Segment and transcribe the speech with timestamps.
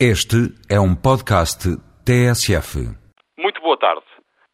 [0.00, 1.68] Este é um podcast
[2.04, 2.78] TSF.
[3.38, 4.02] Muito boa tarde.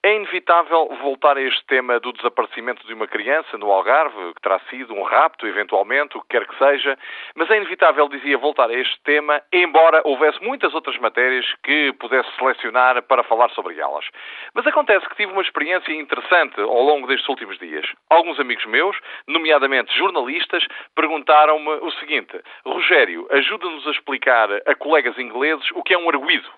[0.02, 4.58] É inevitável voltar a este tema do desaparecimento de uma criança no Algarve, que terá
[4.70, 6.96] sido um rapto, eventualmente, o que quer que seja,
[7.34, 12.34] mas é inevitável, dizia, voltar a este tema, embora houvesse muitas outras matérias que pudesse
[12.38, 14.06] selecionar para falar sobre elas.
[14.54, 17.84] Mas acontece que tive uma experiência interessante ao longo destes últimos dias.
[18.08, 18.96] Alguns amigos meus,
[19.26, 25.98] nomeadamente jornalistas, perguntaram-me o seguinte: Rogério, ajuda-nos a explicar a colegas ingleses o que é
[25.98, 26.48] um arguído.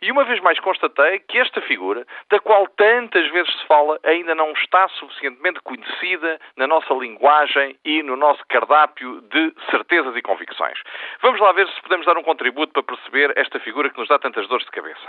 [0.00, 4.34] E uma vez mais constatei que esta figura, da qual tantas vezes se fala, ainda
[4.34, 10.78] não está suficientemente conhecida na nossa linguagem e no nosso cardápio de certezas e convicções.
[11.22, 14.18] Vamos lá ver se podemos dar um contributo para perceber esta figura que nos dá
[14.18, 15.08] tantas dores de cabeça.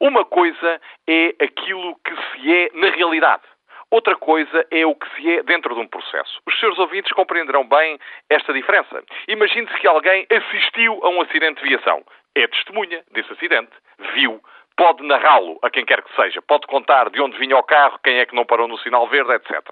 [0.00, 3.53] Uma coisa é aquilo que se é na realidade.
[3.94, 6.42] Outra coisa é o que se é dentro de um processo.
[6.44, 7.96] Os seus ouvintes compreenderão bem
[8.28, 9.04] esta diferença.
[9.28, 12.02] Imagine-se que alguém assistiu a um acidente de viação.
[12.34, 13.70] É testemunha desse acidente
[14.14, 14.40] viu,
[14.76, 18.18] pode narrá-lo a quem quer que seja, pode contar de onde vinha o carro, quem
[18.18, 19.62] é que não parou no sinal verde, etc.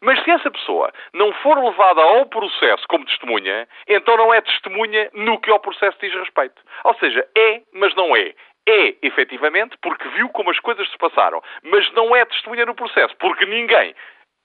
[0.00, 5.10] Mas se essa pessoa não for levada ao processo como testemunha, então não é testemunha
[5.12, 6.60] no que ao processo diz respeito.
[6.82, 8.34] Ou seja, é, mas não é.
[8.70, 13.16] É, efetivamente, porque viu como as coisas se passaram, mas não é testemunha no processo,
[13.16, 13.92] porque ninguém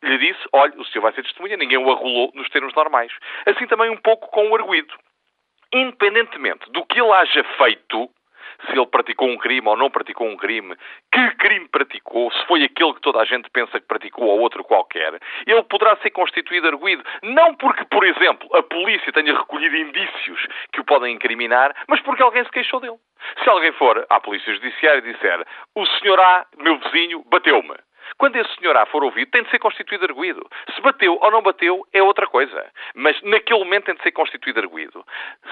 [0.01, 3.11] lhe disse, olha, o senhor vai ser testemunha, ninguém o arrolou nos termos normais.
[3.45, 4.93] Assim também um pouco com o arguído.
[5.71, 8.09] Independentemente do que ele haja feito,
[8.65, 10.75] se ele praticou um crime ou não praticou um crime,
[11.11, 14.63] que crime praticou, se foi aquele que toda a gente pensa que praticou ou outro
[14.63, 17.03] qualquer, ele poderá ser constituído arguído.
[17.21, 22.23] Não porque, por exemplo, a polícia tenha recolhido indícios que o podem incriminar, mas porque
[22.23, 22.97] alguém se queixou dele.
[23.43, 27.75] Se alguém for à Polícia Judiciária e disser o senhor A, meu vizinho, bateu-me.
[28.17, 30.47] Quando esse senhor A for ouvido, tem de ser constituído arguído.
[30.73, 32.65] Se bateu ou não bateu, é outra coisa.
[32.95, 35.05] Mas naquele momento tem de ser constituído arguído.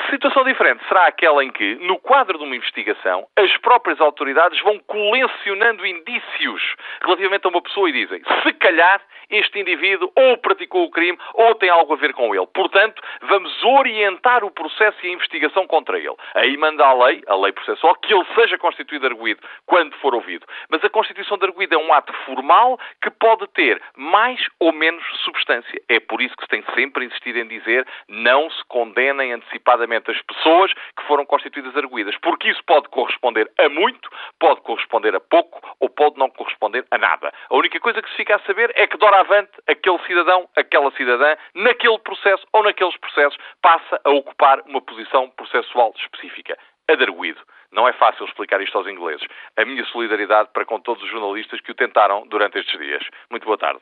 [0.10, 4.80] Situação diferente será aquela em que, no quadro de uma investigação, as próprias autoridades vão
[4.80, 10.92] colecionando indícios relativamente a uma pessoa e dizem se calhar este indivíduo ou praticou o
[10.92, 12.48] crime ou tem algo a ver com ele.
[12.54, 16.16] Portanto, vamos orientar o processo e a investigação contra ele.
[16.36, 20.46] Aí manda a lei, a lei processual, que ele seja constituído arguído quando for ouvido.
[20.70, 22.53] Mas a constituição de arguído é um ato formal
[23.02, 25.82] que pode ter mais ou menos substância.
[25.90, 30.22] É por isso que se tem sempre insistido em dizer não se condenem antecipadamente as
[30.22, 34.10] pessoas que foram constituídas arguídas, porque isso pode corresponder a muito,
[34.40, 37.34] pode corresponder a pouco ou pode não corresponder a nada.
[37.50, 41.36] A única coisa que se fica a saber é que doravante aquele cidadão, aquela cidadã,
[41.56, 46.58] naquele processo ou naqueles processos, passa a ocupar uma posição processual específica.
[46.90, 47.42] A de arguído.
[47.72, 49.26] Não é fácil explicar isto aos ingleses.
[49.58, 53.04] A minha solidariedade para com todos os jornalistas que o tentaram durante estes dias.
[53.32, 53.82] Muito boa tarde.